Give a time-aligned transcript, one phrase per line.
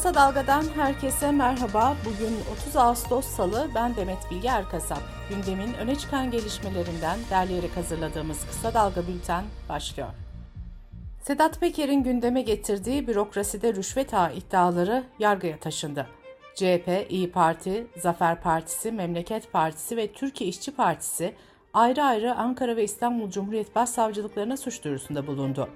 [0.00, 1.96] Kısa Dalga'dan herkese merhaba.
[2.04, 4.98] Bugün 30 Ağustos Salı, ben Demet Bilge Erkasap.
[5.28, 10.08] Gündemin öne çıkan gelişmelerinden derleyerek hazırladığımız Kısa Dalga Bülten başlıyor.
[11.22, 16.06] Sedat Peker'in gündeme getirdiği bürokraside rüşvet ağı iddiaları yargıya taşındı.
[16.54, 21.34] CHP, İyi Parti, Zafer Partisi, Memleket Partisi ve Türkiye İşçi Partisi
[21.74, 25.68] ayrı ayrı Ankara ve İstanbul Cumhuriyet Başsavcılıklarına suç duyurusunda bulundu.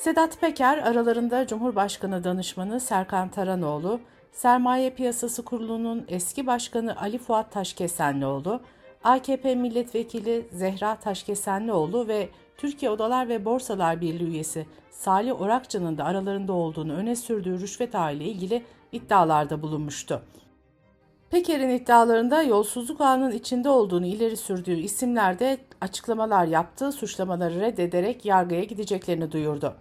[0.00, 4.00] Sedat Peker aralarında Cumhurbaşkanı danışmanı Serkan Taranoğlu,
[4.32, 8.60] Sermaye Piyasası Kurulu'nun eski başkanı Ali Fuat Taşkesenlioğlu,
[9.04, 16.52] AKP milletvekili Zehra Taşkesenlioğlu ve Türkiye Odalar ve Borsalar Birliği üyesi Salih Orakçı'nın da aralarında
[16.52, 18.62] olduğunu öne sürdüğü rüşvet ile ilgili
[18.92, 20.22] iddialarda bulunmuştu.
[21.30, 28.64] Peker'in iddialarında yolsuzluk ağının içinde olduğunu ileri sürdüğü isimler de açıklamalar yaptığı suçlamaları reddederek yargıya
[28.64, 29.74] gideceklerini duyurdu.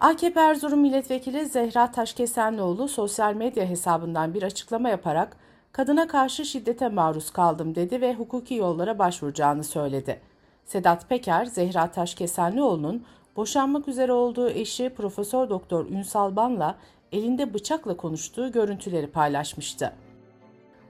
[0.00, 5.36] AKP Erzurum Milletvekili Zehra Taşkesenlioğlu sosyal medya hesabından bir açıklama yaparak
[5.72, 10.20] kadına karşı şiddete maruz kaldım dedi ve hukuki yollara başvuracağını söyledi.
[10.64, 13.04] Sedat Peker, Zehra Taşkesenlioğlu'nun
[13.36, 16.74] boşanmak üzere olduğu eşi Profesör Doktor Ünsal Ban'la
[17.12, 19.92] elinde bıçakla konuştuğu görüntüleri paylaşmıştı.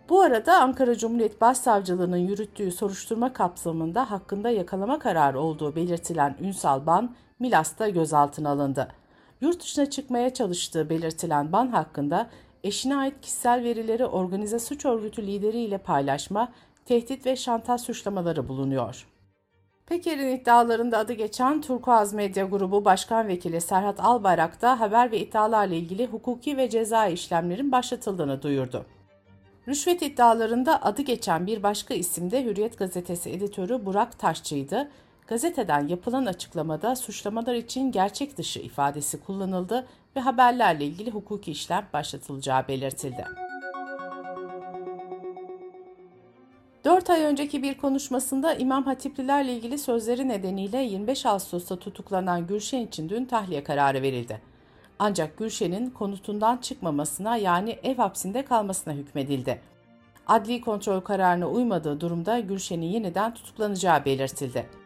[0.08, 7.14] Bu arada Ankara Cumhuriyet Başsavcılığı'nın yürüttüğü soruşturma kapsamında hakkında yakalama kararı olduğu belirtilen Ünsal Ban,
[7.38, 8.99] Milas'ta gözaltına alındı.
[9.40, 12.30] Yurt dışına çıkmaya çalıştığı belirtilen Ban hakkında
[12.64, 16.52] eşine ait kişisel verileri organize suç örgütü lideriyle paylaşma,
[16.84, 19.06] tehdit ve şantaj suçlamaları bulunuyor.
[19.86, 25.74] Peker'in iddialarında adı geçen Turkuaz Medya Grubu Başkan Vekili Serhat Albayrak da haber ve iddialarla
[25.74, 28.86] ilgili hukuki ve ceza işlemlerin başlatıldığını duyurdu.
[29.68, 34.90] Rüşvet iddialarında adı geçen bir başka isim de Hürriyet Gazetesi editörü Burak Taşçı'ydı.
[35.30, 42.68] Gazeteden yapılan açıklamada suçlamalar için gerçek dışı ifadesi kullanıldı ve haberlerle ilgili hukuki işlem başlatılacağı
[42.68, 43.24] belirtildi.
[46.84, 53.08] 4 ay önceki bir konuşmasında İmam Hatiplilerle ilgili sözleri nedeniyle 25 Ağustos'ta tutuklanan Gülşen için
[53.08, 54.40] dün tahliye kararı verildi.
[54.98, 59.60] Ancak Gülşen'in konutundan çıkmamasına yani ev hapsinde kalmasına hükmedildi.
[60.26, 64.79] Adli kontrol kararına uymadığı durumda Gülşen'in yeniden tutuklanacağı belirtildi.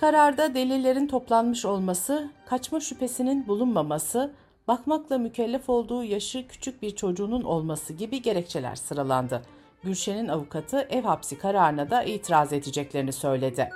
[0.00, 4.32] Kararda delillerin toplanmış olması, kaçma şüphesinin bulunmaması,
[4.68, 9.42] bakmakla mükellef olduğu yaşı küçük bir çocuğunun olması gibi gerekçeler sıralandı.
[9.84, 13.70] Gülşen'in avukatı ev hapsi kararına da itiraz edeceklerini söyledi.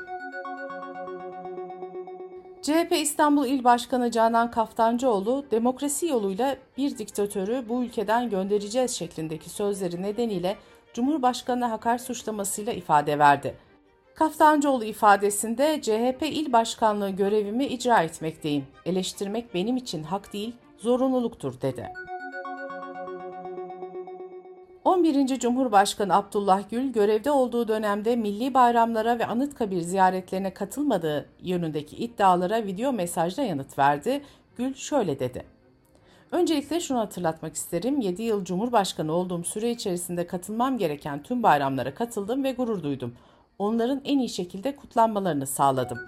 [2.63, 10.03] CHP İstanbul İl Başkanı Canan Kaftancıoğlu, demokrasi yoluyla bir diktatörü bu ülkeden göndereceğiz şeklindeki sözleri
[10.03, 10.57] nedeniyle
[10.95, 13.55] Cumhurbaşkanı hakar suçlamasıyla ifade verdi.
[14.15, 18.67] Kaftancıoğlu ifadesinde CHP il başkanlığı görevimi icra etmekteyim.
[18.87, 21.89] Eleştirmek benim için hak değil, zorunluluktur dedi.
[24.85, 25.39] 11.
[25.39, 32.93] Cumhurbaşkanı Abdullah Gül görevde olduğu dönemde milli bayramlara ve Anıtkabir ziyaretlerine katılmadığı yönündeki iddialara video
[32.93, 34.23] mesajla yanıt verdi.
[34.57, 35.45] Gül şöyle dedi.
[36.33, 38.01] Öncelikle şunu hatırlatmak isterim.
[38.01, 43.15] 7 yıl Cumhurbaşkanı olduğum süre içerisinde katılmam gereken tüm bayramlara katıldım ve gurur duydum.
[43.63, 45.99] Onların en iyi şekilde kutlanmalarını sağladım.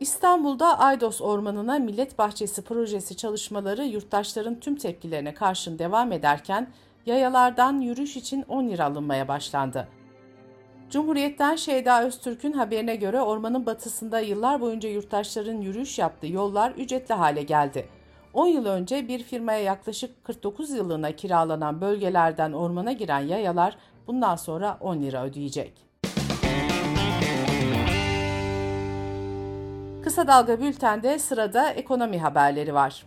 [0.00, 6.68] İstanbul'da Aydos Ormanı'na Millet Bahçesi projesi çalışmaları yurttaşların tüm tepkilerine karşın devam ederken
[7.06, 9.88] yayalardan yürüyüş için 10 lira alınmaya başlandı.
[10.90, 17.42] Cumhuriyet'ten Şeyda Öztürk'ün haberine göre ormanın batısında yıllar boyunca yurttaşların yürüyüş yaptığı yollar ücretli hale
[17.42, 17.88] geldi.
[18.34, 23.76] 10 yıl önce bir firmaya yaklaşık 49 yıllığına kiralanan bölgelerden ormana giren yayalar
[24.06, 25.72] bundan sonra 10 lira ödeyecek.
[30.04, 33.06] Kısa Dalga Bülten'de sırada ekonomi haberleri var.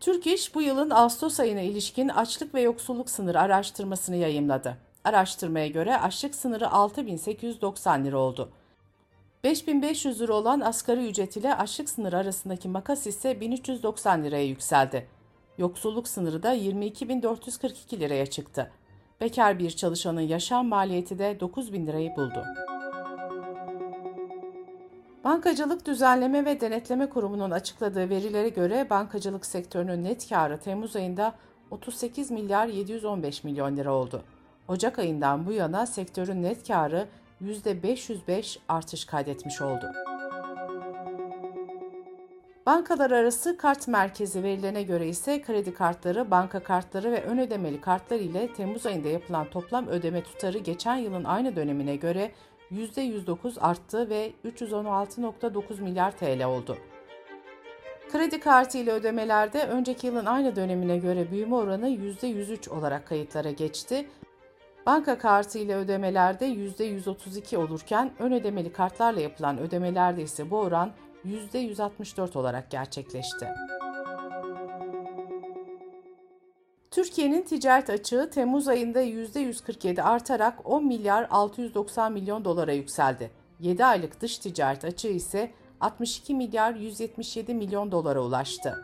[0.00, 4.76] Türk İş bu yılın Ağustos ayına ilişkin açlık ve yoksulluk sınırı araştırmasını yayımladı.
[5.04, 8.52] Araştırmaya göre açlık sınırı 6890 lira oldu.
[9.44, 15.08] 5500 lira olan asgari ücret ile açlık sınırı arasındaki makas ise 1390 liraya yükseldi.
[15.58, 18.70] Yoksulluk sınırı da 22442 liraya çıktı.
[19.20, 22.44] Bekar bir çalışanın yaşam maliyeti de 9000 lirayı buldu.
[25.24, 31.34] Bankacılık Düzenleme ve Denetleme Kurumu'nun açıkladığı verilere göre bankacılık sektörünün net karı Temmuz ayında
[31.70, 34.22] 38 milyar 715 milyon lira oldu.
[34.68, 37.08] Ocak ayından bu yana sektörün net karı
[37.42, 39.92] %505 artış kaydetmiş oldu.
[42.68, 48.20] Bankalar arası kart merkezi verilerine göre ise kredi kartları, banka kartları ve ön ödemeli kartlar
[48.20, 52.32] ile Temmuz ayında yapılan toplam ödeme tutarı geçen yılın aynı dönemine göre
[52.72, 56.76] %109 arttı ve 316.9 milyar TL oldu.
[58.12, 64.08] Kredi kartı ile ödemelerde önceki yılın aynı dönemine göre büyüme oranı %103 olarak kayıtlara geçti.
[64.86, 70.92] Banka kartı ile ödemelerde %132 olurken ön ödemeli kartlarla yapılan ödemelerde ise bu oran
[71.28, 73.48] %164 olarak gerçekleşti.
[76.90, 83.30] Türkiye'nin ticaret açığı Temmuz ayında %147 artarak 10 milyar 690 milyon dolara yükseldi.
[83.60, 88.82] 7 aylık dış ticaret açığı ise 62 milyar 177 milyon dolara ulaştı.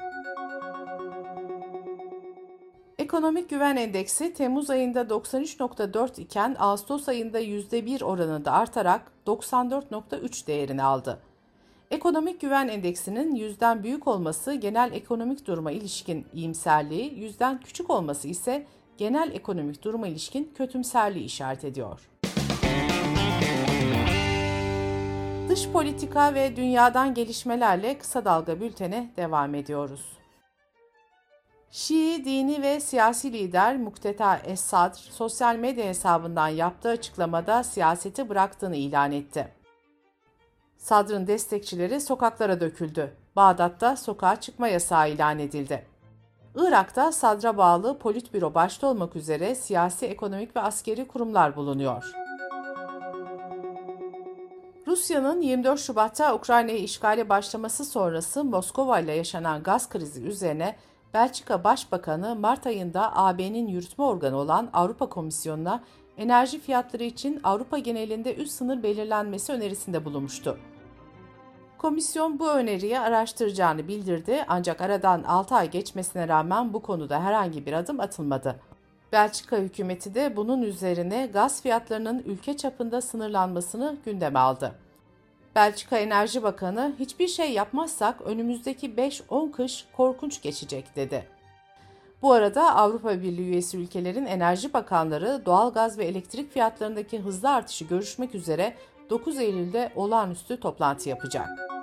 [2.99, 11.19] Ekonomik Güven Endeksi Temmuz ayında 93.4 iken Ağustos ayında %1 oranında artarak 94.3 değerini aldı.
[11.94, 18.67] Ekonomik Güven Endeksinin yüzden büyük olması genel ekonomik duruma ilişkin iyimserliği, yüzden küçük olması ise
[18.99, 22.11] genel ekonomik duruma ilişkin kötümserliği işaret ediyor.
[25.49, 30.19] Dış politika ve dünyadan gelişmelerle kısa dalga bültene devam ediyoruz.
[31.70, 39.12] Şii dini ve siyasi lider Mukteta Es-Sadr sosyal medya hesabından yaptığı açıklamada siyaseti bıraktığını ilan
[39.12, 39.64] etti.
[40.85, 43.17] Sadr'ın destekçileri sokaklara döküldü.
[43.37, 45.87] Bağdat'ta sokağa çıkma yasağı ilan edildi.
[46.55, 52.13] Irak'ta Sadr'a bağlı Politbüro başta olmak üzere siyasi, ekonomik ve askeri kurumlar bulunuyor.
[54.87, 60.77] Rusya'nın 24 Şubat'ta Ukrayna'yı işgale başlaması sonrası Moskova ile yaşanan gaz krizi üzerine
[61.15, 65.85] Belçika Başbakanı Mart ayında AB'nin yürütme organı olan Avrupa Komisyonu'na
[66.17, 70.59] enerji fiyatları için Avrupa genelinde üst sınır belirlenmesi önerisinde bulunmuştu.
[71.85, 77.73] Komisyon bu öneriyi araştıracağını bildirdi ancak aradan 6 ay geçmesine rağmen bu konuda herhangi bir
[77.73, 78.61] adım atılmadı.
[79.13, 84.73] Belçika hükümeti de bunun üzerine gaz fiyatlarının ülke çapında sınırlanmasını gündeme aldı.
[85.55, 91.29] Belçika Enerji Bakanı hiçbir şey yapmazsak önümüzdeki 5-10 kış korkunç geçecek dedi.
[92.23, 97.85] Bu arada Avrupa Birliği üyesi ülkelerin enerji bakanları doğal gaz ve elektrik fiyatlarındaki hızlı artışı
[97.85, 98.75] görüşmek üzere
[99.11, 101.74] 9 Eylül'de olağanüstü toplantı yapacak.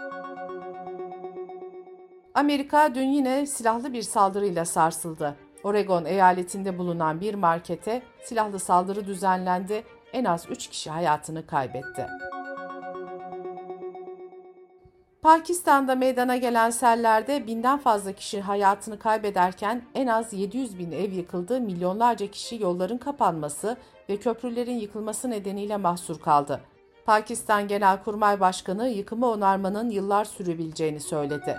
[2.33, 5.35] Amerika dün yine silahlı bir saldırıyla sarsıldı.
[5.63, 9.83] Oregon eyaletinde bulunan bir markete silahlı saldırı düzenlendi.
[10.13, 12.07] En az 3 kişi hayatını kaybetti.
[15.21, 21.61] Pakistan'da meydana gelen sellerde binden fazla kişi hayatını kaybederken en az 700 bin ev yıkıldı,
[21.61, 23.77] milyonlarca kişi yolların kapanması
[24.09, 26.61] ve köprülerin yıkılması nedeniyle mahsur kaldı.
[27.05, 31.57] Pakistan Genelkurmay Başkanı yıkımı onarmanın yıllar sürebileceğini söyledi.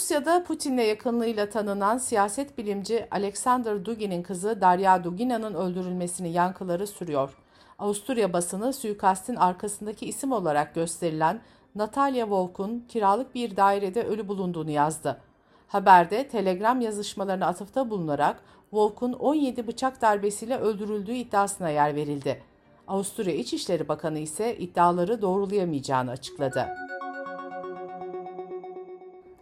[0.00, 7.36] Rusya'da Putin'le yakınlığıyla tanınan siyaset bilimci Alexander Dugin'in kızı Darya Dugina'nın öldürülmesinin yankıları sürüyor.
[7.78, 11.40] Avusturya basını suikastin arkasındaki isim olarak gösterilen
[11.74, 15.20] Natalia Volk'un kiralık bir dairede ölü bulunduğunu yazdı.
[15.68, 18.42] Haberde telegram yazışmalarına atıfta bulunarak
[18.72, 22.42] Volk'un 17 bıçak darbesiyle öldürüldüğü iddiasına yer verildi.
[22.88, 26.68] Avusturya İçişleri Bakanı ise iddiaları doğrulayamayacağını açıkladı.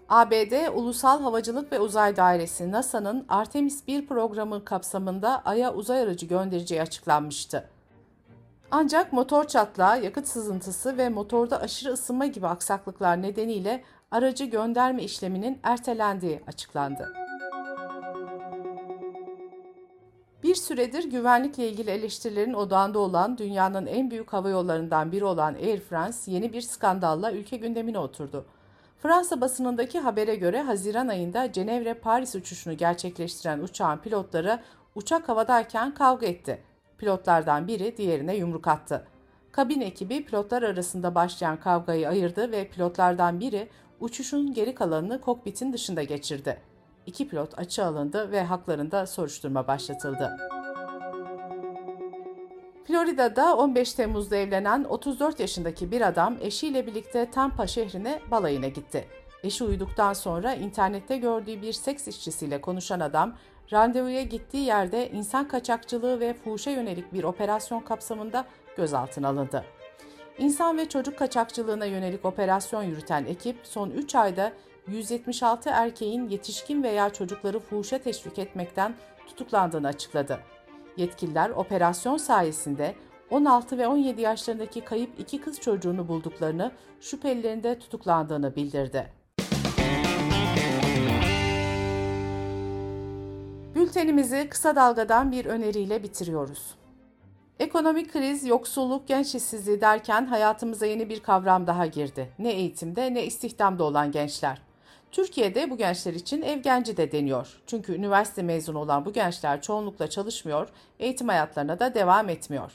[0.08, 6.82] ABD Ulusal Havacılık ve Uzay Dairesi NASA'nın Artemis 1 programı kapsamında Ay'a uzay aracı göndereceği
[6.82, 7.68] açıklanmıştı.
[8.70, 15.58] Ancak motor çatlağı, yakıt sızıntısı ve motorda aşırı ısınma gibi aksaklıklar nedeniyle aracı gönderme işleminin
[15.62, 17.14] ertelendiği açıklandı.
[20.42, 25.80] Bir süredir güvenlikle ilgili eleştirilerin odağında olan dünyanın en büyük hava yollarından biri olan Air
[25.80, 28.44] France yeni bir skandalla ülke gündemine oturdu.
[29.02, 34.60] Fransa basınındaki habere göre Haziran ayında Cenevre-Paris uçuşunu gerçekleştiren uçağın pilotları
[34.94, 36.62] uçak havadayken kavga etti.
[36.98, 39.06] Pilotlardan biri diğerine yumruk attı.
[39.52, 43.68] Kabin ekibi pilotlar arasında başlayan kavgayı ayırdı ve pilotlardan biri
[44.00, 46.60] uçuşun geri kalanını kokpitin dışında geçirdi.
[47.06, 50.57] İki pilot açığa alındı ve haklarında soruşturma başlatıldı.
[52.98, 59.04] Florida'da 15 Temmuz'da evlenen 34 yaşındaki bir adam eşiyle birlikte Tampa şehrine balayına gitti.
[59.44, 63.36] Eşi uyuduktan sonra internette gördüğü bir seks işçisiyle konuşan adam
[63.72, 68.44] randevuya gittiği yerde insan kaçakçılığı ve fuhuşa yönelik bir operasyon kapsamında
[68.76, 69.64] gözaltına alındı.
[70.38, 74.52] İnsan ve çocuk kaçakçılığına yönelik operasyon yürüten ekip son 3 ayda
[74.88, 78.94] 176 erkeğin yetişkin veya çocukları fuhuşa teşvik etmekten
[79.26, 80.40] tutuklandığını açıkladı.
[80.98, 82.94] Yetkililer operasyon sayesinde
[83.30, 89.12] 16 ve 17 yaşlarındaki kayıp iki kız çocuğunu bulduklarını, şüphelilerin de tutuklandığını bildirdi.
[93.74, 96.74] Bültenimizi kısa dalgadan bir öneriyle bitiriyoruz.
[97.58, 102.32] Ekonomik kriz, yoksulluk, genç işsizliği derken hayatımıza yeni bir kavram daha girdi.
[102.38, 104.67] Ne eğitimde ne istihdamda olan gençler.
[105.12, 107.60] Türkiye'de bu gençler için ev genci de deniyor.
[107.66, 112.72] Çünkü üniversite mezunu olan bu gençler çoğunlukla çalışmıyor, eğitim hayatlarına da devam etmiyor.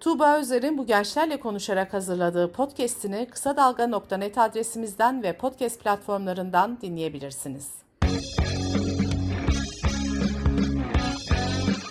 [0.00, 7.68] Tuğba Özer'in bu gençlerle konuşarak hazırladığı podcast'ini kısa dalga.net adresimizden ve podcast platformlarından dinleyebilirsiniz.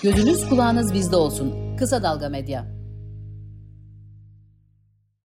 [0.03, 1.77] Gözünüz kulağınız bizde olsun.
[1.77, 2.80] Kısa Dalga Medya.